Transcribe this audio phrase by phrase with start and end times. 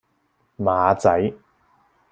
[0.57, 1.31] 馬仔